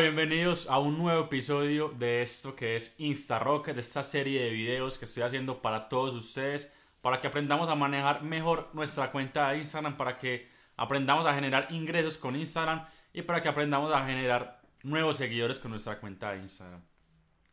Bienvenidos 0.00 0.66
a 0.70 0.78
un 0.78 0.96
nuevo 0.96 1.24
episodio 1.24 1.90
de 1.90 2.22
esto 2.22 2.56
que 2.56 2.74
es 2.74 2.94
InstaRocket, 2.96 3.74
de 3.74 3.82
esta 3.82 4.02
serie 4.02 4.42
de 4.44 4.48
videos 4.48 4.96
que 4.96 5.04
estoy 5.04 5.24
haciendo 5.24 5.60
para 5.60 5.90
todos 5.90 6.14
ustedes, 6.14 6.72
para 7.02 7.20
que 7.20 7.26
aprendamos 7.26 7.68
a 7.68 7.74
manejar 7.74 8.22
mejor 8.22 8.70
nuestra 8.72 9.12
cuenta 9.12 9.50
de 9.50 9.58
Instagram, 9.58 9.98
para 9.98 10.16
que 10.16 10.48
aprendamos 10.78 11.26
a 11.26 11.34
generar 11.34 11.66
ingresos 11.68 12.16
con 12.16 12.34
Instagram 12.34 12.86
y 13.12 13.20
para 13.20 13.42
que 13.42 13.50
aprendamos 13.50 13.92
a 13.92 14.06
generar 14.06 14.62
nuevos 14.82 15.16
seguidores 15.16 15.58
con 15.58 15.70
nuestra 15.70 16.00
cuenta 16.00 16.32
de 16.32 16.38
Instagram. 16.38 16.80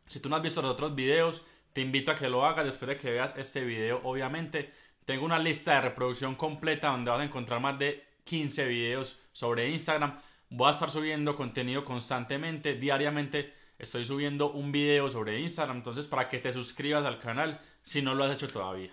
Si 0.06 0.18
tú 0.18 0.30
no 0.30 0.36
has 0.36 0.42
visto 0.42 0.62
los 0.62 0.70
otros 0.70 0.94
videos, 0.94 1.42
te 1.74 1.82
invito 1.82 2.12
a 2.12 2.14
que 2.14 2.30
lo 2.30 2.46
hagas 2.46 2.64
después 2.64 2.88
de 2.88 2.96
que 2.96 3.10
veas 3.10 3.36
este 3.36 3.62
video, 3.62 4.00
obviamente. 4.04 4.72
Tengo 5.04 5.26
una 5.26 5.38
lista 5.38 5.74
de 5.74 5.82
reproducción 5.82 6.34
completa 6.34 6.88
donde 6.88 7.10
vas 7.10 7.20
a 7.20 7.24
encontrar 7.24 7.60
más 7.60 7.78
de 7.78 8.02
15 8.24 8.66
videos 8.66 9.20
sobre 9.32 9.68
Instagram. 9.68 10.18
Voy 10.50 10.68
a 10.68 10.70
estar 10.70 10.90
subiendo 10.90 11.36
contenido 11.36 11.84
constantemente, 11.84 12.74
diariamente. 12.74 13.52
Estoy 13.78 14.06
subiendo 14.06 14.50
un 14.50 14.72
video 14.72 15.08
sobre 15.08 15.38
Instagram, 15.40 15.78
entonces 15.78 16.06
para 16.08 16.28
que 16.28 16.38
te 16.38 16.50
suscribas 16.50 17.04
al 17.04 17.18
canal 17.18 17.60
si 17.82 18.00
no 18.00 18.14
lo 18.14 18.24
has 18.24 18.32
hecho 18.32 18.48
todavía. 18.48 18.90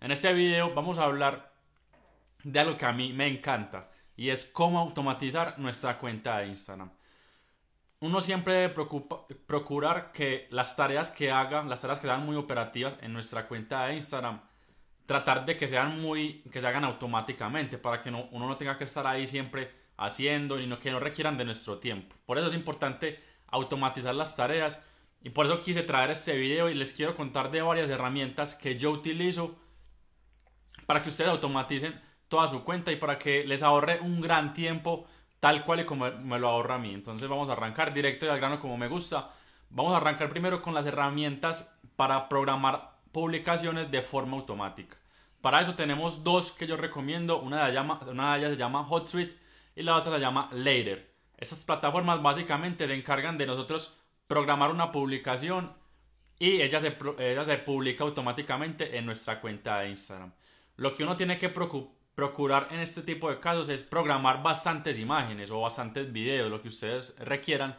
En 0.00 0.12
este 0.12 0.32
video 0.34 0.74
vamos 0.74 0.98
a 0.98 1.04
hablar 1.04 1.52
de 2.44 2.60
algo 2.60 2.76
que 2.76 2.84
a 2.84 2.92
mí 2.92 3.12
me 3.14 3.26
encanta 3.26 3.88
y 4.16 4.28
es 4.28 4.44
cómo 4.44 4.78
automatizar 4.78 5.58
nuestra 5.58 5.98
cuenta 5.98 6.38
de 6.38 6.48
Instagram. 6.48 6.90
Uno 8.00 8.20
siempre 8.20 8.54
debe 8.54 8.74
procurar 9.46 10.12
que 10.12 10.46
las 10.50 10.76
tareas 10.76 11.10
que 11.10 11.32
haga, 11.32 11.64
las 11.64 11.80
tareas 11.80 11.98
que 11.98 12.06
sean 12.06 12.24
muy 12.24 12.36
operativas 12.36 12.98
en 13.02 13.14
nuestra 13.14 13.48
cuenta 13.48 13.86
de 13.86 13.94
Instagram, 13.94 14.40
tratar 15.06 15.46
de 15.46 15.56
que 15.56 15.66
sean 15.66 16.00
muy, 16.00 16.42
que 16.52 16.60
se 16.60 16.66
hagan 16.66 16.84
automáticamente 16.84 17.78
para 17.78 18.02
que 18.02 18.10
uno 18.10 18.28
no 18.46 18.56
tenga 18.56 18.76
que 18.76 18.84
estar 18.84 19.06
ahí 19.06 19.26
siempre 19.26 19.87
haciendo 19.98 20.58
y 20.60 20.66
no, 20.66 20.78
que 20.78 20.90
no 20.90 21.00
requieran 21.00 21.36
de 21.36 21.44
nuestro 21.44 21.78
tiempo. 21.78 22.16
Por 22.24 22.38
eso 22.38 22.46
es 22.46 22.54
importante 22.54 23.20
automatizar 23.48 24.14
las 24.14 24.36
tareas 24.36 24.82
y 25.22 25.30
por 25.30 25.46
eso 25.46 25.60
quise 25.60 25.82
traer 25.82 26.10
este 26.10 26.36
video 26.36 26.70
y 26.70 26.74
les 26.74 26.92
quiero 26.92 27.16
contar 27.16 27.50
de 27.50 27.60
varias 27.60 27.90
herramientas 27.90 28.54
que 28.54 28.78
yo 28.78 28.90
utilizo 28.92 29.56
para 30.86 31.02
que 31.02 31.08
ustedes 31.08 31.30
automaticen 31.30 32.00
toda 32.28 32.46
su 32.46 32.62
cuenta 32.62 32.92
y 32.92 32.96
para 32.96 33.18
que 33.18 33.44
les 33.44 33.62
ahorre 33.62 34.00
un 34.00 34.20
gran 34.20 34.54
tiempo 34.54 35.06
tal 35.40 35.64
cual 35.64 35.80
y 35.80 35.84
como 35.84 36.10
me 36.10 36.38
lo 36.38 36.48
ahorra 36.48 36.76
a 36.76 36.78
mí. 36.78 36.94
Entonces 36.94 37.28
vamos 37.28 37.48
a 37.48 37.52
arrancar 37.52 37.92
directo 37.92 38.26
y 38.26 38.28
al 38.28 38.38
grano 38.38 38.60
como 38.60 38.78
me 38.78 38.88
gusta. 38.88 39.30
Vamos 39.70 39.92
a 39.92 39.98
arrancar 39.98 40.28
primero 40.30 40.62
con 40.62 40.74
las 40.74 40.86
herramientas 40.86 41.74
para 41.96 42.28
programar 42.28 42.98
publicaciones 43.12 43.90
de 43.90 44.02
forma 44.02 44.36
automática. 44.36 44.96
Para 45.40 45.60
eso 45.60 45.74
tenemos 45.74 46.22
dos 46.22 46.52
que 46.52 46.66
yo 46.66 46.76
recomiendo. 46.76 47.40
Una 47.40 47.64
de, 47.64 47.72
ellas, 47.72 47.86
una 48.06 48.32
de 48.32 48.38
ellas 48.38 48.52
se 48.52 48.56
llama 48.56 48.86
HotSuite 48.88 49.47
y 49.78 49.82
la 49.84 49.96
otra 49.96 50.14
se 50.14 50.20
llama 50.20 50.48
Later. 50.52 51.08
Estas 51.36 51.62
plataformas 51.62 52.20
básicamente 52.20 52.86
se 52.86 52.94
encargan 52.94 53.38
de 53.38 53.46
nosotros 53.46 53.96
programar 54.26 54.72
una 54.72 54.90
publicación 54.90 55.72
y 56.36 56.60
ella 56.62 56.80
se, 56.80 56.96
ella 57.18 57.44
se 57.44 57.58
publica 57.58 58.02
automáticamente 58.02 58.98
en 58.98 59.06
nuestra 59.06 59.40
cuenta 59.40 59.78
de 59.78 59.90
Instagram. 59.90 60.32
Lo 60.76 60.96
que 60.96 61.04
uno 61.04 61.16
tiene 61.16 61.38
que 61.38 61.48
procurar 61.48 62.68
en 62.72 62.80
este 62.80 63.02
tipo 63.02 63.30
de 63.30 63.38
casos 63.38 63.68
es 63.68 63.84
programar 63.84 64.42
bastantes 64.42 64.98
imágenes 64.98 65.48
o 65.52 65.60
bastantes 65.60 66.12
videos, 66.12 66.50
lo 66.50 66.60
que 66.60 66.68
ustedes 66.68 67.14
requieran, 67.20 67.78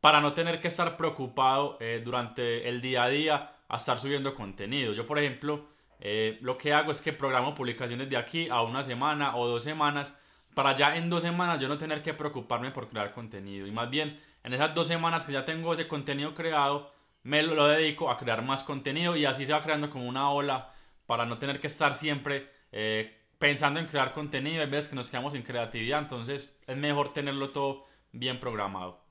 para 0.00 0.20
no 0.20 0.34
tener 0.34 0.60
que 0.60 0.68
estar 0.68 0.96
preocupado 0.96 1.78
eh, 1.80 2.00
durante 2.04 2.68
el 2.68 2.80
día 2.80 3.04
a 3.04 3.08
día 3.08 3.52
a 3.68 3.76
estar 3.76 3.98
subiendo 3.98 4.36
contenido. 4.36 4.92
Yo, 4.92 5.04
por 5.04 5.18
ejemplo, 5.18 5.66
eh, 5.98 6.38
lo 6.42 6.56
que 6.58 6.72
hago 6.72 6.92
es 6.92 7.00
que 7.00 7.12
programo 7.12 7.56
publicaciones 7.56 8.08
de 8.08 8.16
aquí 8.16 8.48
a 8.48 8.62
una 8.62 8.84
semana 8.84 9.36
o 9.36 9.48
dos 9.48 9.64
semanas 9.64 10.14
para 10.54 10.76
ya 10.76 10.96
en 10.96 11.10
dos 11.10 11.22
semanas 11.22 11.60
yo 11.60 11.68
no 11.68 11.78
tener 11.78 12.02
que 12.02 12.14
preocuparme 12.14 12.70
por 12.70 12.88
crear 12.88 13.12
contenido. 13.12 13.66
Y 13.66 13.72
más 13.72 13.90
bien, 13.90 14.20
en 14.42 14.54
esas 14.54 14.74
dos 14.74 14.86
semanas 14.86 15.24
que 15.24 15.32
ya 15.32 15.44
tengo 15.44 15.72
ese 15.72 15.88
contenido 15.88 16.34
creado, 16.34 16.92
me 17.22 17.42
lo, 17.42 17.66
dedico 17.66 18.10
a 18.10 18.18
crear 18.18 18.42
más 18.42 18.62
contenido 18.62 19.16
y 19.16 19.24
así 19.24 19.44
se 19.44 19.52
va 19.52 19.62
creando 19.62 19.90
como 19.90 20.06
una 20.06 20.30
ola 20.30 20.72
para 21.06 21.26
no 21.26 21.38
tener 21.38 21.60
que 21.60 21.66
estar 21.66 21.94
siempre 21.94 22.50
eh, 22.70 23.20
pensando 23.38 23.80
en 23.80 23.86
crear 23.86 24.12
contenido. 24.12 24.62
Hay 24.62 24.68
veces 24.68 24.90
que 24.90 24.96
nos 24.96 25.10
quedamos 25.10 25.32
sin 25.32 25.42
creatividad, 25.42 26.00
entonces 26.00 26.56
es 26.66 26.76
mejor 26.76 27.12
tenerlo 27.12 27.50
todo 27.50 27.86
bien 28.12 28.38
programado. 28.38 29.02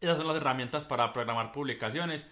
Esas 0.00 0.18
son 0.18 0.26
las 0.26 0.36
herramientas 0.36 0.84
para 0.84 1.12
programar 1.12 1.50
publicaciones. 1.50 2.30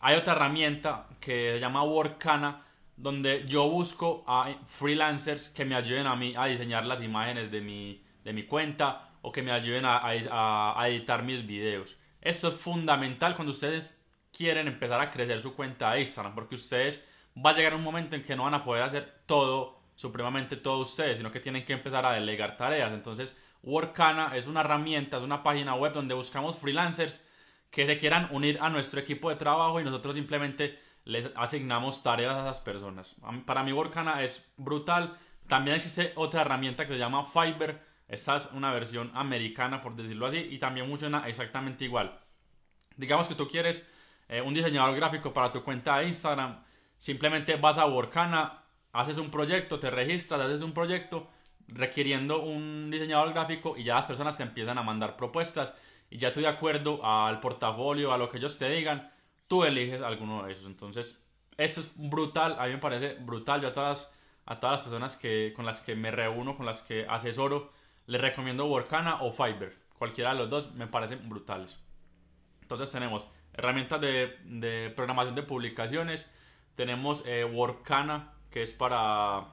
Hay 0.00 0.16
otra 0.16 0.32
herramienta 0.32 1.06
que 1.20 1.52
se 1.54 1.60
llama 1.60 1.82
Workana 1.82 2.64
donde 3.00 3.44
yo 3.46 3.68
busco 3.68 4.24
a 4.26 4.54
freelancers 4.66 5.48
que 5.48 5.64
me 5.64 5.74
ayuden 5.74 6.06
a 6.06 6.16
mí 6.16 6.34
a 6.36 6.46
diseñar 6.46 6.84
las 6.84 7.00
imágenes 7.00 7.50
de 7.50 7.62
mi, 7.62 8.04
de 8.24 8.32
mi 8.34 8.44
cuenta 8.44 9.10
o 9.22 9.32
que 9.32 9.42
me 9.42 9.52
ayuden 9.52 9.84
a, 9.86 10.86
editar 10.86 11.22
mis 11.22 11.46
videos. 11.46 11.96
Esto 12.20 12.48
es 12.48 12.54
fundamental 12.54 13.36
cuando 13.36 13.52
ustedes 13.52 13.98
quieren 14.30 14.68
empezar 14.68 15.00
a 15.00 15.10
crecer 15.10 15.40
su 15.40 15.54
cuenta 15.54 15.92
de 15.92 16.00
Instagram, 16.00 16.34
porque 16.34 16.54
ustedes 16.54 17.02
va 17.34 17.50
a 17.50 17.54
llegar 17.54 17.74
un 17.74 17.82
momento 17.82 18.16
en 18.16 18.22
que 18.22 18.36
no 18.36 18.44
van 18.44 18.54
a 18.54 18.64
poder 18.64 18.82
hacer 18.82 19.22
todo, 19.24 19.78
supremamente 19.94 20.56
todo 20.56 20.82
ustedes, 20.82 21.16
sino 21.16 21.32
que 21.32 21.40
tienen 21.40 21.64
que 21.64 21.72
empezar 21.72 22.04
a 22.04 22.12
delegar 22.12 22.58
tareas. 22.58 22.92
Entonces, 22.92 23.34
Workana 23.62 24.36
es 24.36 24.46
una 24.46 24.60
herramienta, 24.60 25.16
es 25.16 25.22
una 25.22 25.42
página 25.42 25.74
web 25.74 25.94
donde 25.94 26.14
buscamos 26.14 26.58
freelancers 26.58 27.24
que 27.70 27.86
se 27.86 27.96
quieran 27.96 28.28
unir 28.30 28.58
a 28.60 28.68
nuestro 28.68 29.00
equipo 29.00 29.30
de 29.30 29.36
trabajo 29.36 29.80
y 29.80 29.84
nosotros 29.84 30.14
simplemente 30.14 30.78
les 31.04 31.30
asignamos 31.36 32.02
tareas 32.02 32.36
a 32.36 32.40
esas 32.40 32.60
personas. 32.60 33.16
Para 33.46 33.62
mí 33.62 33.72
Workana 33.72 34.22
es 34.22 34.52
brutal. 34.56 35.16
También 35.48 35.76
existe 35.76 36.12
otra 36.16 36.42
herramienta 36.42 36.86
que 36.86 36.92
se 36.92 36.98
llama 36.98 37.24
Fiverr. 37.26 37.80
Esta 38.08 38.36
es 38.36 38.50
una 38.52 38.72
versión 38.72 39.10
americana, 39.14 39.80
por 39.80 39.94
decirlo 39.94 40.26
así, 40.26 40.38
y 40.38 40.58
también 40.58 40.88
funciona 40.88 41.28
exactamente 41.28 41.84
igual. 41.84 42.18
Digamos 42.96 43.28
que 43.28 43.34
tú 43.34 43.48
quieres 43.48 43.86
eh, 44.28 44.40
un 44.40 44.52
diseñador 44.52 44.94
gráfico 44.96 45.32
para 45.32 45.52
tu 45.52 45.62
cuenta 45.62 45.98
de 45.98 46.06
Instagram. 46.06 46.62
Simplemente 46.96 47.56
vas 47.56 47.78
a 47.78 47.86
Workana, 47.86 48.64
haces 48.92 49.18
un 49.18 49.30
proyecto, 49.30 49.78
te 49.78 49.90
registras, 49.90 50.40
haces 50.40 50.62
un 50.62 50.72
proyecto 50.72 51.28
requiriendo 51.68 52.42
un 52.42 52.90
diseñador 52.90 53.32
gráfico 53.32 53.76
y 53.76 53.84
ya 53.84 53.94
las 53.94 54.06
personas 54.06 54.36
te 54.36 54.42
empiezan 54.42 54.78
a 54.78 54.82
mandar 54.82 55.16
propuestas 55.16 55.74
y 56.10 56.18
ya 56.18 56.32
tú 56.32 56.40
de 56.40 56.48
acuerdo 56.48 57.04
al 57.04 57.40
portafolio, 57.40 58.12
a 58.12 58.18
lo 58.18 58.28
que 58.28 58.38
ellos 58.38 58.58
te 58.58 58.68
digan, 58.68 59.10
tú 59.50 59.64
eliges 59.64 60.00
alguno 60.00 60.44
de 60.44 60.52
esos. 60.52 60.64
Entonces, 60.64 61.20
esto 61.56 61.80
es 61.80 61.90
brutal, 61.96 62.54
a 62.56 62.66
mí 62.66 62.74
me 62.74 62.78
parece 62.78 63.14
brutal. 63.14 63.60
Yo 63.60 63.68
a 63.68 63.74
todas, 63.74 64.08
a 64.46 64.60
todas 64.60 64.74
las 64.74 64.82
personas 64.82 65.16
que, 65.16 65.52
con 65.56 65.66
las 65.66 65.80
que 65.80 65.96
me 65.96 66.12
reúno, 66.12 66.56
con 66.56 66.66
las 66.66 66.82
que 66.82 67.04
asesoro, 67.08 67.72
les 68.06 68.20
recomiendo 68.20 68.66
Workana 68.66 69.22
o 69.22 69.32
Fiverr. 69.32 69.74
Cualquiera 69.98 70.32
de 70.32 70.38
los 70.38 70.50
dos 70.50 70.72
me 70.74 70.86
parecen 70.86 71.28
brutales. 71.28 71.76
Entonces 72.62 72.92
tenemos 72.92 73.26
herramientas 73.52 74.00
de, 74.00 74.38
de 74.44 74.92
programación 74.94 75.34
de 75.34 75.42
publicaciones. 75.42 76.30
Tenemos 76.76 77.24
eh, 77.26 77.44
Workana, 77.44 78.32
que 78.52 78.62
es 78.62 78.72
para, 78.72 79.48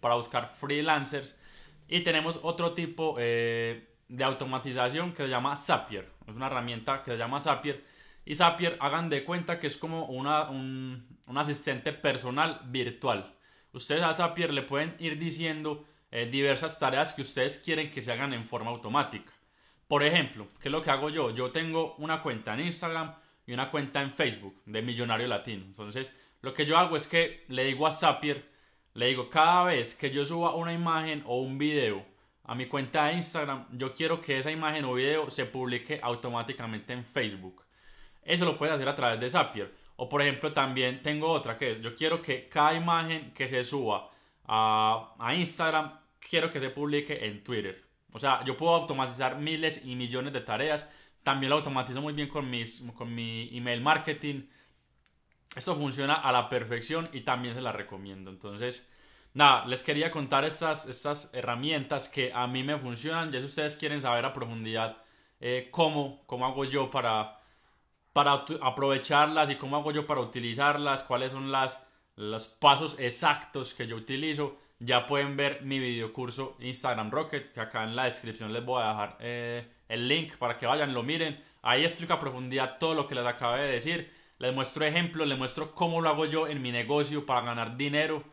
para 0.00 0.16
buscar 0.16 0.52
freelancers. 0.56 1.38
Y 1.86 2.00
tenemos 2.00 2.40
otro 2.42 2.74
tipo 2.74 3.14
eh, 3.20 3.88
de 4.08 4.24
automatización 4.24 5.12
que 5.12 5.22
se 5.22 5.28
llama 5.28 5.54
Zapier. 5.54 6.10
Es 6.26 6.34
una 6.34 6.48
herramienta 6.48 7.04
que 7.04 7.12
se 7.12 7.16
llama 7.16 7.38
Zapier 7.38 7.92
y 8.24 8.34
Zapier 8.34 8.76
hagan 8.80 9.08
de 9.08 9.24
cuenta 9.24 9.58
que 9.58 9.66
es 9.66 9.76
como 9.76 10.06
una, 10.06 10.50
un, 10.50 11.06
asistente 11.34 11.92
personal 11.92 12.60
virtual. 12.66 13.34
Ustedes 13.72 14.02
a 14.02 14.12
Zapier 14.12 14.52
le 14.52 14.62
pueden 14.62 14.94
ir 14.98 15.18
diciendo 15.18 15.84
eh, 16.10 16.28
diversas 16.30 16.78
tareas 16.78 17.14
que 17.14 17.22
ustedes 17.22 17.58
quieren 17.58 17.90
que 17.90 18.02
se 18.02 18.12
hagan 18.12 18.34
en 18.34 18.44
forma 18.44 18.70
automática. 18.70 19.32
Por 19.88 20.02
ejemplo, 20.02 20.48
¿qué 20.60 20.68
es 20.68 20.72
lo 20.72 20.82
que 20.82 20.90
hago 20.90 21.10
yo? 21.10 21.34
Yo 21.34 21.50
tengo 21.50 21.94
una 21.96 22.22
cuenta 22.22 22.54
en 22.54 22.66
Instagram 22.66 23.14
y 23.46 23.52
una 23.52 23.70
cuenta 23.70 24.02
en 24.02 24.12
Facebook 24.12 24.62
de 24.66 24.82
Millonario 24.82 25.26
Latino. 25.26 25.64
Entonces, 25.64 26.14
lo 26.42 26.54
que 26.54 26.66
yo 26.66 26.78
hago 26.78 26.96
es 26.96 27.06
que 27.06 27.44
le 27.48 27.64
digo 27.64 27.86
a 27.86 27.92
Zapier, 27.92 28.44
le 28.94 29.06
digo 29.06 29.30
cada 29.30 29.64
vez 29.64 29.94
que 29.94 30.10
yo 30.10 30.24
suba 30.24 30.54
una 30.54 30.72
imagen 30.72 31.22
o 31.26 31.40
un 31.40 31.56
video 31.58 32.04
a 32.44 32.54
mi 32.54 32.66
cuenta 32.66 33.06
de 33.06 33.14
Instagram, 33.14 33.66
yo 33.72 33.94
quiero 33.94 34.20
que 34.20 34.38
esa 34.38 34.50
imagen 34.50 34.84
o 34.84 34.94
video 34.94 35.30
se 35.30 35.46
publique 35.46 36.00
automáticamente 36.02 36.92
en 36.92 37.04
Facebook. 37.04 37.62
Eso 38.24 38.44
lo 38.44 38.56
puedes 38.56 38.74
hacer 38.74 38.88
a 38.88 38.96
través 38.96 39.20
de 39.20 39.30
Zapier. 39.30 39.72
O 39.96 40.08
por 40.08 40.22
ejemplo, 40.22 40.52
también 40.52 41.02
tengo 41.02 41.28
otra 41.30 41.58
que 41.58 41.70
es, 41.70 41.80
yo 41.80 41.94
quiero 41.94 42.22
que 42.22 42.48
cada 42.48 42.74
imagen 42.74 43.32
que 43.34 43.46
se 43.46 43.62
suba 43.64 44.10
a, 44.46 45.14
a 45.18 45.34
Instagram, 45.34 45.98
quiero 46.18 46.50
que 46.50 46.60
se 46.60 46.70
publique 46.70 47.26
en 47.26 47.42
Twitter. 47.44 47.84
O 48.12 48.18
sea, 48.18 48.44
yo 48.44 48.56
puedo 48.56 48.74
automatizar 48.74 49.38
miles 49.38 49.84
y 49.84 49.96
millones 49.96 50.32
de 50.32 50.40
tareas. 50.40 50.88
También 51.22 51.50
lo 51.50 51.56
automatizo 51.56 52.00
muy 52.00 52.12
bien 52.12 52.28
con, 52.28 52.48
mis, 52.50 52.80
con 52.94 53.14
mi 53.14 53.48
email 53.56 53.80
marketing. 53.80 54.42
Esto 55.54 55.76
funciona 55.76 56.14
a 56.14 56.32
la 56.32 56.48
perfección 56.48 57.08
y 57.12 57.22
también 57.22 57.54
se 57.54 57.60
la 57.60 57.72
recomiendo. 57.72 58.30
Entonces, 58.30 58.88
nada, 59.34 59.66
les 59.66 59.82
quería 59.82 60.10
contar 60.10 60.44
estas, 60.44 60.86
estas 60.86 61.30
herramientas 61.34 62.08
que 62.08 62.32
a 62.32 62.46
mí 62.46 62.62
me 62.62 62.78
funcionan. 62.78 63.30
Ya 63.30 63.38
si 63.40 63.46
ustedes 63.46 63.76
quieren 63.76 64.00
saber 64.00 64.24
a 64.24 64.34
profundidad 64.34 64.98
eh, 65.40 65.68
cómo, 65.70 66.22
cómo 66.26 66.46
hago 66.46 66.64
yo 66.64 66.90
para 66.90 67.41
para 68.12 68.44
aprovecharlas 68.60 69.50
y 69.50 69.56
cómo 69.56 69.76
hago 69.76 69.92
yo 69.92 70.06
para 70.06 70.20
utilizarlas, 70.20 71.02
cuáles 71.02 71.32
son 71.32 71.50
las, 71.50 71.82
los 72.16 72.46
pasos 72.46 72.96
exactos 72.98 73.74
que 73.74 73.86
yo 73.86 73.96
utilizo, 73.96 74.58
ya 74.78 75.06
pueden 75.06 75.36
ver 75.36 75.62
mi 75.62 75.78
video 75.78 76.12
curso 76.12 76.56
Instagram 76.60 77.10
Rocket, 77.10 77.52
que 77.52 77.60
acá 77.60 77.84
en 77.84 77.96
la 77.96 78.04
descripción 78.04 78.52
les 78.52 78.64
voy 78.64 78.82
a 78.82 78.88
dejar 78.88 79.16
eh, 79.20 79.68
el 79.88 80.08
link 80.08 80.36
para 80.36 80.58
que 80.58 80.66
vayan, 80.66 80.92
lo 80.92 81.02
miren. 81.02 81.42
Ahí 81.62 81.84
explico 81.84 82.12
a 82.12 82.18
profundidad 82.18 82.78
todo 82.78 82.94
lo 82.94 83.06
que 83.06 83.14
les 83.14 83.24
acabé 83.24 83.62
de 83.62 83.72
decir. 83.72 84.12
Les 84.38 84.52
muestro 84.52 84.84
ejemplos, 84.84 85.28
les 85.28 85.38
muestro 85.38 85.72
cómo 85.72 86.00
lo 86.00 86.08
hago 86.08 86.26
yo 86.26 86.48
en 86.48 86.60
mi 86.60 86.72
negocio 86.72 87.24
para 87.24 87.42
ganar 87.42 87.76
dinero. 87.76 88.24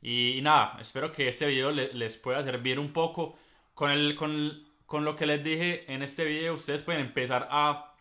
Y, 0.00 0.40
nada, 0.42 0.78
espero 0.80 1.12
que 1.12 1.28
este 1.28 1.46
video 1.46 1.70
les 1.72 2.16
pueda 2.16 2.42
servir 2.42 2.78
un 2.78 2.92
poco. 2.92 3.36
Con, 3.74 3.90
el, 3.90 4.16
con, 4.16 4.64
con 4.86 5.04
lo 5.04 5.14
que 5.14 5.26
les 5.26 5.44
dije 5.44 5.92
en 5.92 6.02
este 6.02 6.24
video, 6.24 6.54
ustedes 6.54 6.82
pueden 6.82 7.02
empezar 7.02 7.48
a, 7.50 7.94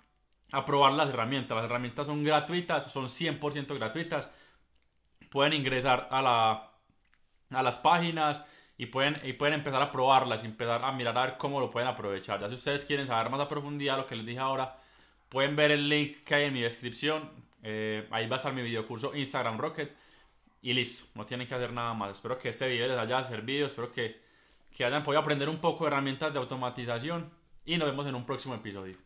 a 0.52 0.66
probar 0.66 0.94
las 0.94 1.10
herramientas. 1.10 1.56
Las 1.56 1.66
herramientas 1.66 2.08
son 2.08 2.24
gratuitas, 2.24 2.92
son 2.92 3.06
100% 3.06 3.76
gratuitas. 3.76 4.30
Pueden 5.30 5.54
ingresar 5.54 6.08
a, 6.12 6.22
la, 6.22 6.72
a 7.50 7.64
las 7.64 7.80
páginas 7.80 8.44
y 8.78 8.88
pueden, 8.88 9.20
y 9.24 9.34
pueden 9.34 9.56
empezar 9.56 9.82
a 9.82 9.92
probarlas 9.92 10.44
y 10.44 10.48
empezar 10.48 10.84
a 10.84 10.92
mirar 10.92 11.18
a 11.18 11.26
ver 11.26 11.38
cómo 11.38 11.60
lo 11.60 11.70
pueden 11.70 11.90
aprovechar. 11.90 12.40
Ya 12.40 12.48
si 12.48 12.56
ustedes 12.56 12.86
quieren 12.86 13.06
saber 13.06 13.30
más 13.30 13.42
a 13.42 13.50
profundidad 13.50 13.98
lo 13.98 14.06
que 14.06 14.16
les 14.16 14.26
dije 14.26 14.40
ahora, 14.40 14.78
pueden 15.30 15.56
ver 15.56 15.72
el 15.72 15.90
link 15.90 16.24
que 16.24 16.36
hay 16.36 16.44
en 16.46 16.54
mi 16.54 16.62
descripción. 16.62 17.32
Eh, 17.64 18.08
ahí 18.12 18.28
va 18.28 18.36
a 18.36 18.38
estar 18.38 18.54
mi 18.54 18.62
video 18.62 18.86
curso 18.88 19.16
Instagram 19.16 19.58
Rocket. 19.58 19.96
Y 20.62 20.74
listo, 20.74 21.08
no 21.16 21.26
tienen 21.26 21.48
que 21.48 21.56
hacer 21.56 21.72
nada 21.72 21.94
más. 21.94 22.12
Espero 22.12 22.38
que 22.38 22.50
este 22.50 22.68
video 22.68 22.88
les 22.88 22.98
haya 22.98 23.24
servido, 23.24 23.66
espero 23.66 23.92
que, 23.92 24.20
que 24.76 24.86
hayan 24.86 25.04
podido 25.04 25.22
aprender 25.22 25.50
un 25.50 25.60
poco 25.60 25.84
de 25.84 25.92
herramientas 25.92 26.34
de 26.34 26.40
automatización 26.40 27.32
y 27.66 27.78
nos 27.78 27.88
vemos 27.90 28.08
en 28.08 28.16
un 28.16 28.26
próximo 28.26 28.56
episodio. 28.56 28.98